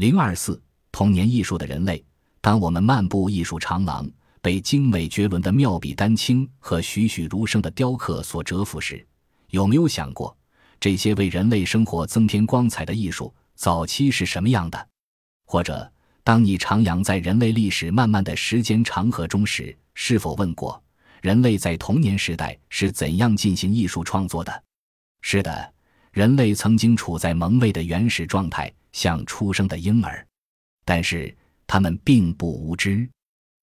[0.00, 0.58] 零二四
[0.90, 2.02] 童年艺术的人类。
[2.40, 9.06] 当我们漫步艺术长廊，被精美绝伦的妙笔丹青和栩栩如生的雕刻所折服时，
[9.50, 10.34] 有没有想过，
[10.80, 14.88] 这些为人类生活增添光彩的艺术早期是什么样的？
[15.44, 15.92] 或者，
[16.24, 20.82] 当你徜徉在人类历史漫漫的时间长河中时，是否问过，
[21.20, 24.64] 人类在童年时代是怎样进行艺术创作的？
[25.20, 25.74] 是的，
[26.10, 30.26] 人类曾经处在蒙昧的原始状态，像出生的婴儿，
[30.84, 31.36] 但是
[31.66, 33.08] 他们并不无知。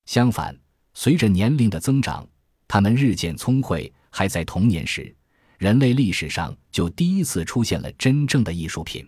[0.06, 0.58] 相反，
[0.94, 2.28] 随着年龄的增长，
[2.68, 3.92] 他们日渐聪慧。
[4.10, 5.16] 还在童年时，
[5.58, 9.08] 人类历史上就第一次出现了真正的艺术品。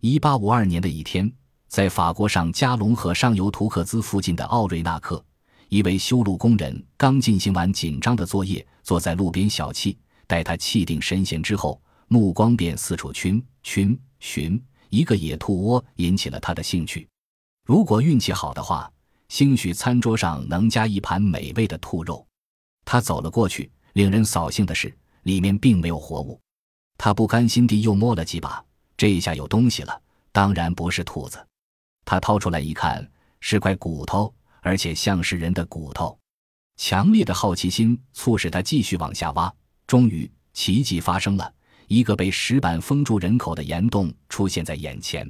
[0.00, 1.32] 一八五二年的一天。
[1.68, 5.22] 在法国上加龙河上游图克兹附近的奥瑞纳克，
[5.68, 9.96] 一位修路工人刚进行完紧张的作业，坐在路边小憩。
[10.28, 17.08] 待他气定神闲之后，目光便四处寻寻寻，一个野兔窝引起了他的兴趣。
[17.64, 18.90] 如果运气好的话，
[19.28, 22.24] 兴许餐桌上能加一盘美味的兔肉。
[22.84, 26.40] 他走了过去，令人扫兴的是，里面并没有活物。
[26.96, 28.64] 他不甘心地又摸了几把，
[28.96, 31.44] 这一下有东西了，当然不是兔子。
[32.04, 33.06] 他掏出来一看，
[33.40, 36.16] 是块骨头，而且像是人的骨头。
[36.76, 39.52] 强烈的好奇心促使他继续往下挖。
[39.86, 41.52] 终于，奇迹发生了，
[41.86, 45.26] 一个被石板封住人口的岩洞出现在眼前。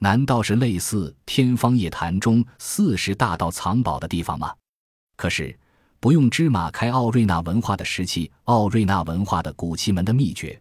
[0.00, 4.54] 难道是类似《天方夜谭》中四十大盗藏宝的地方吗？
[5.16, 5.58] 可是，
[5.98, 10.60] 不用芝麻开奥瑞纳文化的石器，奥瑞纳文化的古器门的秘诀，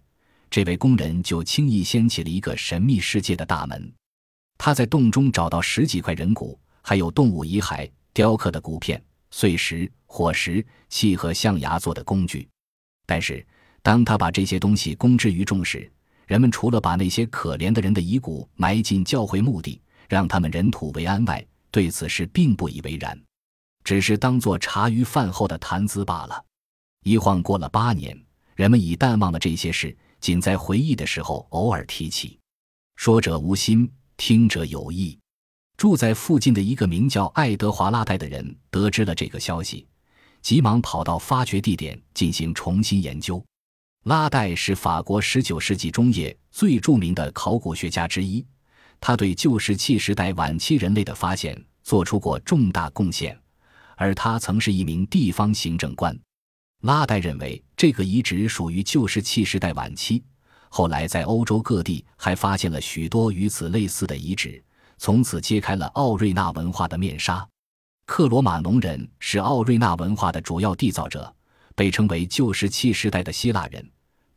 [0.50, 3.94] 这位工人就轻易掀起了一个神秘世界的大门。
[4.58, 12.50] 他在洞中找到十几块人骨，还有动物遗骸、雕刻的骨片、碎石、火石、器和象牙做的工具。
[13.06, 13.46] 但是，
[13.88, 15.90] 当他把这些东西公之于众时，
[16.26, 23.18] 人们除了把那些可怜的人的遗骨埋进教会墓地，让他们人土为安外，对此事并不以为然，
[23.86, 26.44] 只是当做茶余饭后的谈资罢了。
[27.06, 28.22] 一晃过了八年，
[28.58, 32.38] 人们已淡忘了这些事，仅在回忆的时候偶尔提起。
[32.98, 33.90] 说者无心。
[34.18, 35.18] 听者有意，
[35.78, 39.88] 住在附近的一个名叫爱德华拉代的人得知了这个消息，
[40.42, 43.42] 急忙跑到发掘地点进行重新研究。
[44.08, 48.46] 拉代是法国十九世纪中叶最著名的考古学家之一，
[49.02, 53.38] 他对旧石器时代晚期人类的发现做出过重大贡献，
[53.98, 56.18] 而他曾是一名地方行政官。
[56.84, 60.24] 拉代认为这个遗址属于旧石器时代晚期。
[60.70, 64.64] 后来，在欧洲各地还发现了许多与此类似的遗址，
[64.98, 67.46] 从此揭开了奥瑞纳文化的面纱。
[68.06, 71.36] 克罗马农人是奥瑞纳文化的主要缔造者，
[71.76, 73.86] 被称为旧石器时代的希腊人，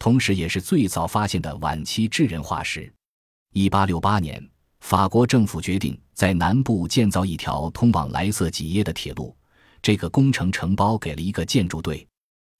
[0.00, 2.92] 同时也是最早发现的晚期智人化石。
[3.52, 4.44] 一八六八年，
[4.80, 9.36] 法国政府决定在南部建造一条通往莱瑟吉耶的铁路，
[9.80, 12.04] 这个工程承包给了一个建筑队。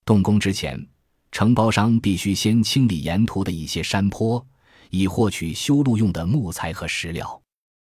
[0.04, 0.86] 动工之前。
[1.32, 4.44] 承包商必须先清理沿途的一些山坡，
[4.90, 7.40] 以获取修路用的木材和石料。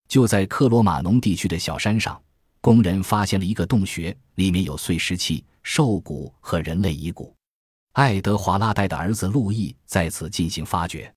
[0.09, 2.21] 就在克罗马农地区的小山上，
[2.61, 7.33] 工人发现了一个洞穴，里面有碎石器、兽骨和人类遗骨。
[7.99, 11.13] 爱德华拉代的儿子路易在此进行发掘，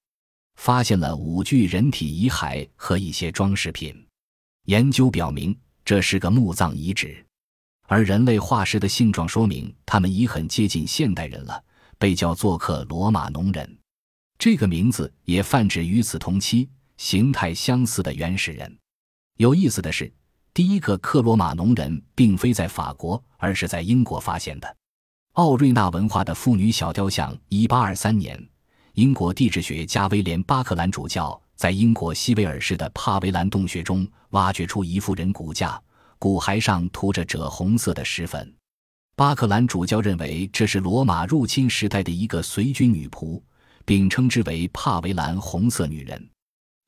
[0.55, 3.95] 发现了五具人体遗骸和一些装饰品。
[4.65, 5.55] 研究表明，
[5.85, 7.23] 这是个墓葬遗址，
[7.85, 11.63] 而人类化石的性状说明他们已很接近现代人了。
[11.99, 13.77] 被叫做克罗马农人，
[14.39, 16.67] 这个名字也泛指与此同期、
[16.97, 18.75] 形态相似的原始人。
[19.37, 20.11] 有意思的是，
[20.51, 24.77] 第一个克罗马农人并非在法国，而是在英国发现的。
[25.33, 28.37] 奥瑞纳文化的妇女小雕像，一八二三年，
[28.95, 35.81] 英国地质学家威廉·巴克兰主教在英国西威尔士的帕维兰洞穴中挖掘出一副人骨架，
[36.19, 38.53] 骨骸上涂着赭红色的石粉。
[39.15, 43.41] 巴克兰主教认为这是罗马入侵时代的一个随军女仆，
[43.85, 46.29] 并称之为帕维兰红色女人。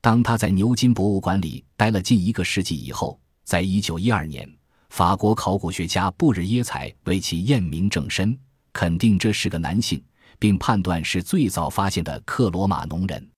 [0.01, 4.53] 当他在牛津博物馆里待了近一个世纪以后，在一九一二年，
[4.93, 8.37] 法国考古学家布日耶采为其验明正身，
[8.71, 9.99] 肯定这是个男性，
[10.37, 13.31] 并判断是最早发现的克罗马农人。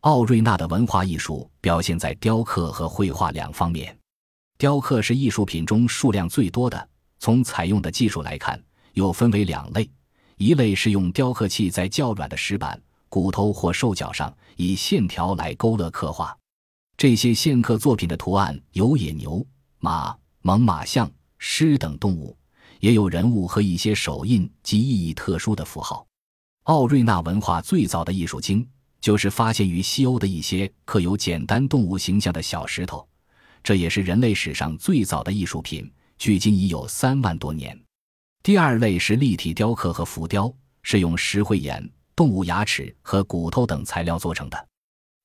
[0.00, 3.94] 奥瑞纳的文化艺术表现在雕刻和绘画两方面，
[4.56, 6.88] 雕刻是艺术品中数量最多的。
[7.18, 8.58] 从采用的技术来看，
[8.94, 9.86] 又分为两类：
[10.38, 12.80] 一类是用雕刻器在较软的石板、
[13.10, 16.34] 骨头或兽角上以线条来勾勒刻画。
[16.96, 19.46] 这些线刻作品的图案有野牛、
[19.80, 22.36] 马、猛犸象、狮等动物，
[22.78, 26.06] 也有人物和一些手印及意义特殊的符号。
[26.64, 28.68] 奥瑞纳文化最早的艺术经
[29.00, 33.08] 就是发现于西欧的一些刻有简单动物形象的小石头，
[33.62, 37.78] 这也是人类史上最早的艺术品，距今已有三万多年。
[38.42, 44.68] 第二类是立体雕刻和浮雕，是用石灰岩、动物牙齿和骨头等材料做成的。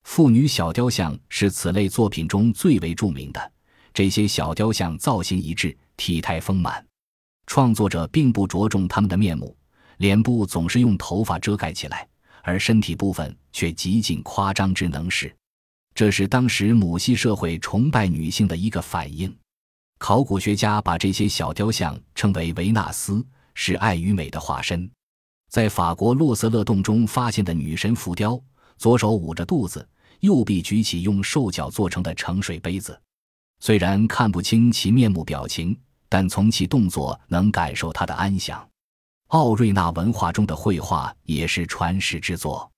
[0.04, 3.52] 妇女小雕像是此类作品中最为著名的。
[3.92, 6.84] 这些小雕像造型一致，体态丰满，
[7.46, 9.56] 创作者并不着重他们的面目，
[9.98, 12.08] 脸部总是用头发遮盖起来，
[12.42, 15.34] 而身体部分却极尽夸张之能事。
[15.94, 19.34] 这是当时母系社会崇拜女性的一个反应。
[19.98, 23.22] 考古学家把这些小雕像称为维纳斯，
[23.54, 24.88] 是爱与美的化身。
[25.50, 28.40] 在法国洛瑟勒洞中发现的女神浮雕，
[28.78, 29.86] 左手捂着肚子，
[30.20, 32.98] 右臂举起用兽角做成的盛水杯子。
[33.60, 35.78] 虽然看不清其面目表情，
[36.08, 38.66] 但从其动作能感受他的安详。
[39.28, 42.68] 奥瑞纳文化中的绘画也是传世之作。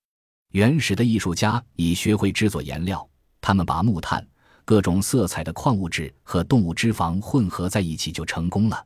[0.51, 3.09] 原始的艺术家已学会制作颜料，
[3.41, 4.25] 他们把木炭。
[4.65, 8.85] 各种色彩的矿物质和动物脂肪混合在一起就成功了，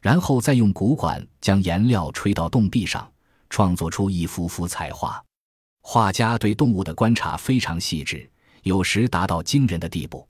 [0.00, 3.06] 然后再用骨管将颜料吹到洞壁上，
[3.50, 5.22] 创作出一幅幅彩画。
[5.82, 8.30] 画家对动物的观察非常细致，
[8.62, 10.26] 有时达到惊人的地步。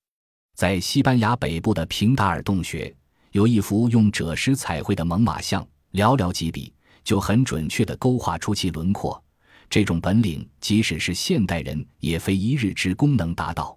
[0.60, 2.94] 在西班牙北部的平达尔洞穴，
[3.32, 6.70] 有一幅用赭石彩绘的猛犸象，寥寥几笔
[7.02, 9.24] 就很准确地勾画出其轮廓。
[9.70, 13.74] 这种本领，即使是现代人也非一日之功能达到。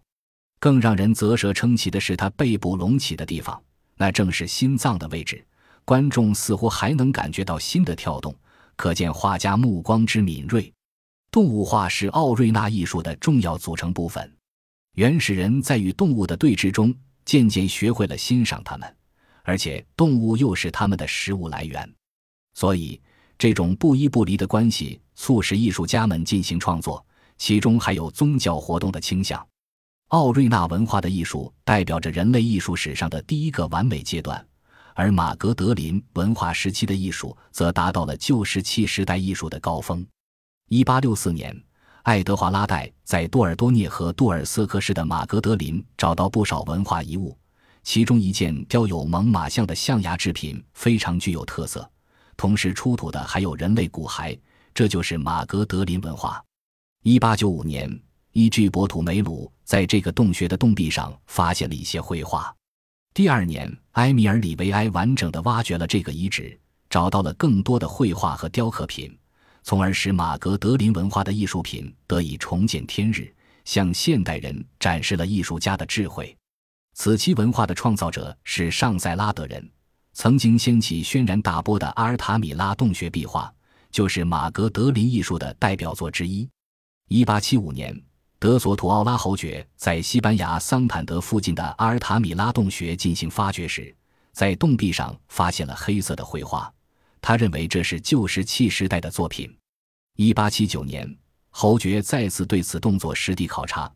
[0.60, 3.58] 更让人啧舌称奇的是，它背部隆起的地方，
[3.96, 5.42] 那正是心脏的位置。
[5.86, 8.36] 观众似乎还能感觉到心的跳动，
[8.76, 10.70] 可见画家目光之敏锐。
[11.32, 14.30] 动物画是奥瑞纳艺术的重要组成部分。
[14.94, 16.94] 原始人在与动物的对峙中，
[17.25, 18.95] 渐渐学会了欣赏它们，
[19.42, 21.92] 而且动物又是他们的食物来源。
[22.54, 23.01] 所以，
[23.36, 27.04] 这种不依不离的关系促使艺术家们进行创作，
[27.40, 29.44] 其中还有宗教活动的倾向。
[30.10, 34.46] 奥瑞纳文化的艺术代表着人类艺术史上的第一个完美阶段，
[34.94, 40.06] 而马格德林文化时期的艺术则达到了旧石器时代艺术的高峰。
[40.69, 41.60] 一八六四年，
[42.04, 47.38] 爱德华拉代在多尔多涅和杜尔斯克市的马格德林找到不少文化遗物，
[47.82, 51.90] 其中一件雕有猛犸象的象牙制品非常具有特色，
[52.36, 54.38] 同时出土的还有人类骨骸，
[54.74, 56.44] 这就是马格德林文化。
[57.04, 58.00] 一八九五年。
[58.34, 62.52] 依据博土梅鲁在这个洞穴的洞壁上发现了一些绘画。
[63.14, 66.60] 第二年，埃米尔里维埃完整的挖掘了这个遗址，
[66.90, 69.16] 找到了更多的绘画和雕刻品，
[69.63, 73.33] 从而使马格德林文化的艺术品得以重见天日，
[73.65, 76.36] 向现代人展示了艺术家的智慧。
[76.94, 79.68] 此期文化的创造者是上塞拉德人，
[80.13, 83.51] 曾经掀起轩然大波的阿尔塔米拉洞穴壁画，
[83.89, 86.48] 就是马格德林艺术的代表作之一。
[87.07, 88.00] 一八七五年。
[88.39, 93.95] 德索图奥拉侯爵在西班牙桑坦德附近的阿尔塔米拉洞穴进行发掘时，
[94.33, 96.69] 在洞壁上发现了黑色的绘画，
[97.25, 99.50] 他认为这是旧石器时代的作品。
[100.18, 101.18] 1879年，
[101.52, 103.90] 侯爵再次对此动作实地考察，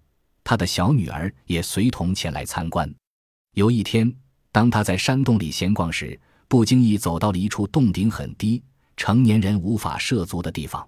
[0.45, 2.89] 他的小女儿也随同前来参观。
[3.53, 4.09] 有一天，
[4.49, 8.63] 当他在山洞里闲逛时，不经意走到了一处洞顶很低、
[8.95, 10.87] 成年人无法涉足的地方，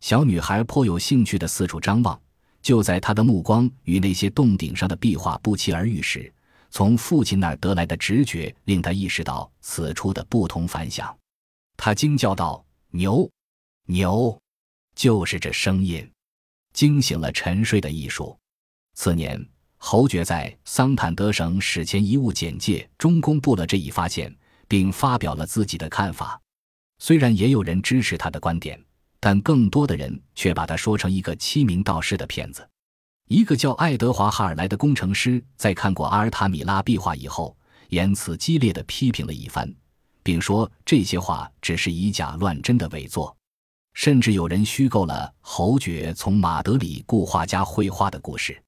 [0.00, 2.20] 小女孩颇有兴趣地四处张望。
[2.60, 6.30] 就在他的目光与那些洞顶上的壁画不期而遇时，
[6.70, 11.16] 从父亲那儿得来的直觉令他意识到此处的不同凡响。
[11.82, 13.30] 他惊叫道：“牛，
[13.86, 14.38] 牛！”
[14.94, 16.06] 就是这声音，
[16.74, 18.38] 惊醒了沉睡的艺术。
[18.94, 19.42] 次年，
[19.78, 24.36] 侯爵在《桑坦德省史前遗物简介》中公布了这一发现，
[24.68, 26.38] 并发表了自己的看法。
[26.98, 28.78] 虽然也有人支持他的观点。
[29.22, 32.66] 但更多的人却把他说成一个欺名盗士的骗子。
[33.28, 37.54] 一个叫爱德华·哈尔莱的工程师在看过阿尔塔米拉壁画以后，
[37.90, 39.70] 言辞激烈的批评了一番，
[40.22, 43.36] 并说这些话只是以假乱真的伪作。
[43.94, 48.62] 甚至有人虚构了侯爵从马德里雇画家绘画的故事。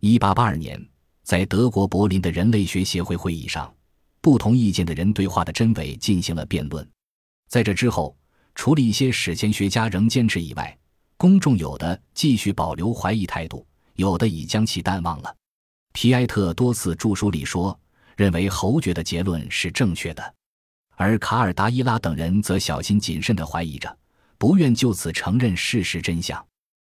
[0.00, 0.80] 一八八二年，
[1.22, 3.72] 在德国柏林的人类学协会会议上，
[4.20, 6.88] 不同意见的人对画的真伪进行了辩论。
[7.48, 8.16] 在这之后。
[8.52, 10.76] 除了一些史前学家仍坚持以外，
[11.16, 13.64] 公众有的继续保留怀疑态度，
[13.94, 15.34] 有的已将其淡忘了。
[15.92, 17.78] 皮埃特多次著书里说，
[18.16, 20.34] 认为侯爵的结论是正确的，
[21.00, 23.96] 而卡尔达伊拉等人则小心谨慎地怀疑着，
[24.36, 26.46] 不愿就此承认事实真相。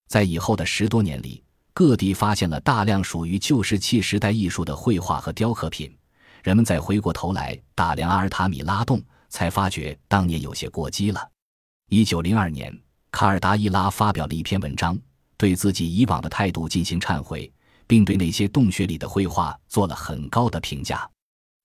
[0.10, 1.42] 在以后的十多年里，
[1.74, 5.90] 各地发现了大量属于旧石器时代艺术的绘画和雕刻品，
[6.44, 11.26] 人们再回过头来打量阿尔塔米拉洞，才发觉当年有些过激了。
[11.90, 12.78] 一九零二年，
[13.10, 15.00] 卡尔达伊拉发表了一篇文章，
[15.38, 17.50] 对自己以往的态度进行忏悔，
[17.88, 21.10] 并对那些洞穴里的绘画做了很高的评价。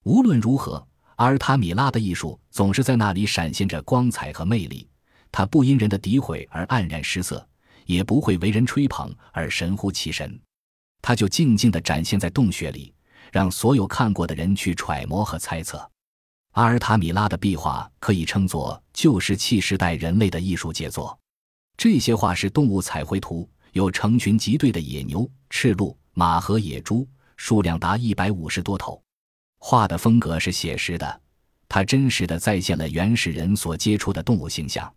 [0.04, 0.86] 无论如何，
[1.18, 4.88] 阿尔塔米拉的艺术总是在那里闪现着光彩和魅力。
[5.32, 7.44] 它不因人的诋毁而黯然失色，
[7.86, 10.40] 也不会为人吹捧而神乎其神。
[11.02, 12.94] 它就静静地展现在洞穴里，
[13.32, 15.78] 让所有看过的人去揣摩和猜测。
[16.52, 21.18] 阿尔塔米拉的壁画可以称作旧石器时代人类的艺术杰作。
[21.76, 29.02] 这些画是动物彩绘图，有成群结队的野牛、赤鹿、马和野猪，数量达一百五十多头。
[29.58, 31.20] 画的风格是写实的，
[31.68, 34.92] 它真实地再现了原始人所接触的动物形象。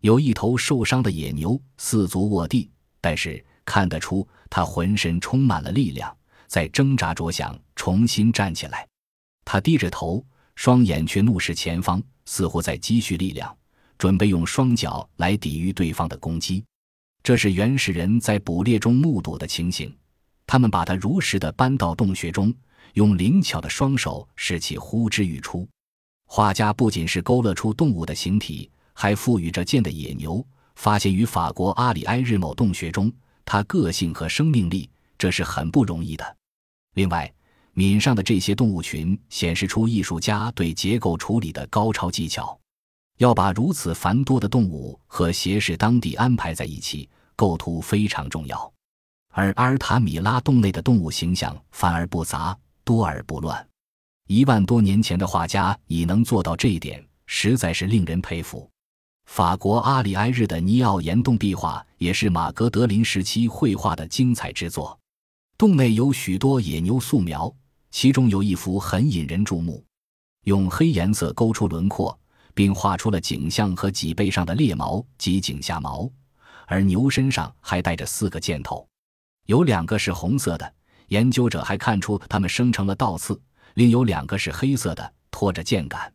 [0.00, 2.70] 有一头受伤的野牛，四足卧地，
[3.00, 8.86] 但是看得出它浑身充满了力量，在挣扎着想重新站起来。
[9.44, 10.24] 它低着头。
[10.58, 13.54] 双眼却怒视前方，似乎在积蓄力量，
[13.98, 16.64] 准备用双脚来抵御对方的攻击。
[17.22, 19.94] 这是原始人在捕猎中目睹的情形。
[20.46, 22.50] 他们把它如实地搬到洞穴中，
[22.96, 25.66] 用灵巧的双手使其呼之欲出。
[26.26, 33.12] 画家不仅是勾勒出动物的形体，还赋予着剑的野牛发现于法国阿里埃日某洞穴中，
[33.44, 36.36] 它个性和生命力，这是很不容易的。
[36.94, 37.32] 另外。
[37.78, 42.58] 闽上的这些动物群显示出艺术家对结构处理的高超技巧。
[43.18, 48.72] 要把如此繁多的动物和斜视当地安排在一起，构图非常重要。
[49.30, 53.68] 而阿尔塔米拉洞内的动物形象繁而不杂，多而不乱。
[54.28, 58.70] 一万多年前的画家已能做到这一点，实在是令人佩服。
[59.26, 64.98] 法国阿里埃日的尼奥岩洞壁画也是马格德林时期绘画的精彩之作。
[65.58, 67.54] 洞内有许多野牛素描。
[67.88, 69.82] 其中有一幅很引人注目，
[70.44, 72.18] 用黑颜色勾出轮廓，
[72.52, 76.10] 并画出了颈项和脊背上的裂毛及颈下毛，
[76.66, 78.86] 而牛身上还带着四个箭头，
[79.46, 80.74] 有两个是红色的，
[81.08, 83.34] 研究者还看出它们生成了倒刺；
[83.74, 86.12] 另有两个是黑色的，拖着箭杆。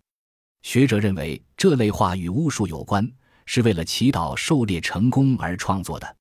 [0.62, 3.10] 学者认为这类画与巫术有关，
[3.46, 6.16] 是为了祈祷狩猎成功而创作的。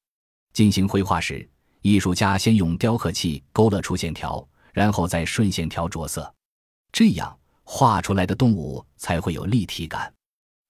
[0.52, 1.48] 进行绘画时，
[1.82, 4.46] 艺术家先用雕刻器勾勒出线条。
[4.72, 6.32] 然后再顺线条着色，
[6.92, 10.14] 这样画出来的动物才会有立体感。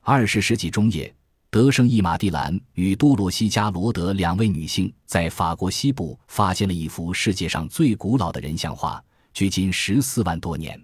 [0.02, 1.14] 二十世纪中叶，
[1.52, 9.02] 德圣伊玛蒂兰与多罗西加罗德两位女性在法国西部发现了一幅世界上最古老的人像画，
[9.35, 10.80] 距今十四万多年，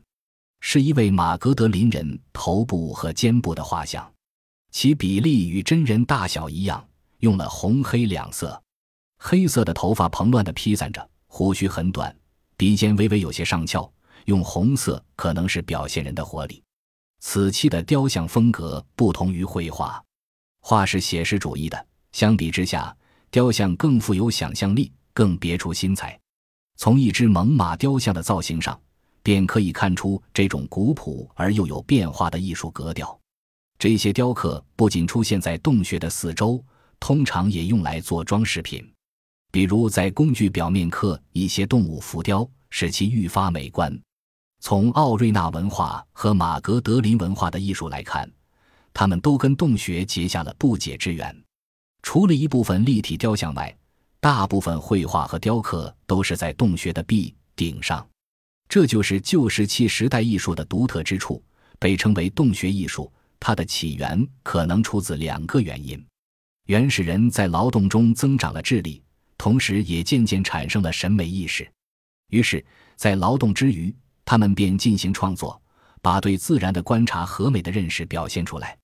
[0.61, 4.12] 是一位马格德林人头部和肩部的画像，
[4.73, 6.85] 其比例与真人大小一样，
[7.20, 8.61] 用了红黑两色，
[9.18, 12.12] 黑色的头发蓬乱地披散着，胡须很短。
[12.56, 13.88] 鼻尖微微有些上翘，
[14.25, 16.61] 用红色可能是表现人的活力。
[17.20, 20.02] 此期的雕像风格不同于绘画，
[20.68, 22.92] 画是写实主义的，相比之下，
[23.30, 26.18] 雕像更富有想象力，更别出心裁。
[26.76, 28.76] 从一只猛犸雕像的造型上，
[29.23, 33.16] 便可以看出这种古朴而又有变化的艺术格调。
[33.78, 36.61] 这些雕刻不仅出现在洞穴的四周，
[36.99, 38.85] 通常也用来做装饰品。
[39.52, 43.96] 比如在工具表面刻一些动物浮雕，使其愈发美观。
[44.58, 48.28] 从奥瑞纳文化和马格德林文化的艺术来看，
[48.98, 51.44] 他们都跟洞穴结下了不解之缘。
[52.00, 53.76] 除了一部分立体雕像外，
[54.20, 58.08] 大部分绘画和雕刻都是在洞穴的壁顶上。
[58.70, 61.44] 这就是旧石器时代艺术的独特之处，
[61.78, 63.12] 被称为洞穴艺术。
[63.38, 66.02] 它的起源可能出自两个原因：
[66.68, 69.02] 原始人在劳动中增长了智力。
[69.36, 71.70] 同时，也渐渐产生了审美意识，
[72.30, 72.64] 于是，
[72.96, 75.60] 在劳动之余，他们便进行创作，
[76.00, 78.78] 把对自然的观察和美的认识表现出来，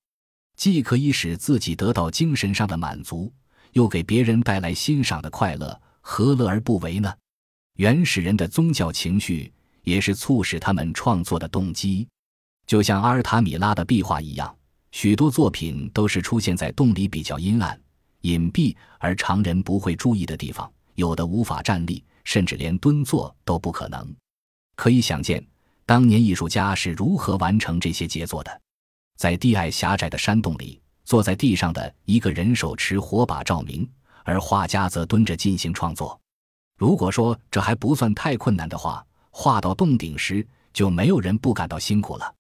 [0.57, 3.33] 既可以使自己得到精神上的满足，
[3.73, 7.13] 又给别人带来欣赏的快乐，何乐而不为呢？
[7.77, 12.07] 原始人的宗教情绪也是促使他们创作的动机，
[12.67, 14.55] 就像阿尔塔米拉的壁画一样，
[14.91, 17.79] 许多作品都是出现在洞里比较阴暗。
[18.21, 24.15] 隐蔽而常人不会注意的地方，有的无法站立，甚至连蹲坐都不可能。
[24.77, 25.45] 可以想见，
[25.85, 28.61] 当年艺术家是如何完成这些杰作的。
[29.17, 33.89] 在低矮狭窄的山洞里，坐在地上的一个人手持火把照明，
[34.25, 36.21] 而画家则蹲着进行创作。
[36.79, 42.35] 如果说这还不算太困难的话，画到洞顶时，就没有人不感到辛苦了。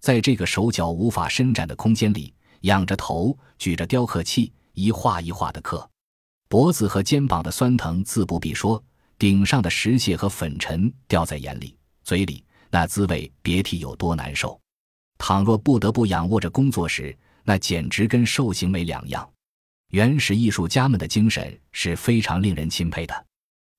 [0.00, 4.52] 在这个手脚无法伸展的空间里，仰着头，举着雕刻器。
[4.72, 5.90] 一画一画的刻，
[6.48, 8.82] 脖子和肩膀的酸疼自不必说，
[9.18, 14.58] 顶上的石屑和粉尘掉在眼里、嘴里，那滋味别提有多难受。
[15.22, 19.30] 倘若不得不仰卧着工作时，那简直跟受刑没两样。
[19.90, 23.26] 原始艺术家们的精神是非常令人钦佩的。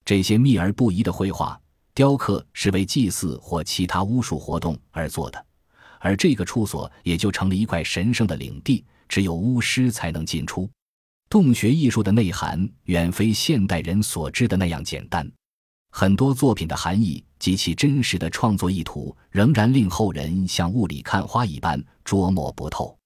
[0.05, 1.59] 这些秘而不遗的绘画、
[1.95, 5.43] 雕刻是为祭祀或其他巫术活动而做的，
[5.99, 10.69] 而这个处所也就成了一块神圣的领地，只有巫师才能进出。
[11.27, 15.29] 洞穴艺术的内涵远非现代人所知的那样简单，
[15.93, 22.97] 很多作品的含义及其真实的创作意图仍然令后人像雾里看花一般捉摸不透。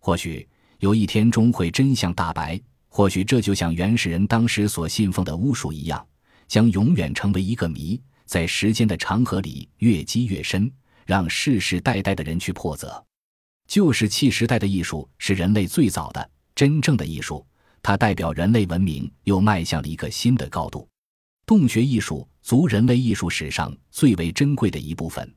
[0.00, 0.46] 或许
[0.78, 6.06] 有一天终会真相大白，或许这就像原始人当时所信奉的巫术一样，
[6.46, 10.70] 将永远成为一个谜，在时间的长河里越积越深，
[11.06, 13.02] 让世世代代的人去破则。
[13.66, 17.44] 旧石器时代的艺术是人类最早的真正的艺术。
[17.82, 20.86] 它代表人类文明又迈向了一个新的高度。
[21.46, 25.32] 洞穴艺术足人类艺术史上最为珍贵的一部分，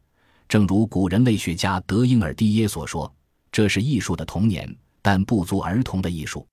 [0.47, 3.13] 正如古人类学家德英尔蒂耶所说
[3.51, 6.47] ：“这是艺术的童年，但不足儿童的艺术。”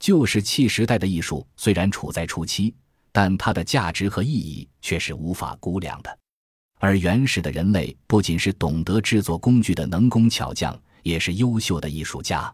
[0.00, 2.74] 旧石器时代的艺术虽然处在初期，
[3.12, 6.18] 但它的价值和意义却是无法估量的。
[6.80, 12.52] 而原始的人类不仅是懂得制作工具的能工巧匠，也是优秀的艺术家。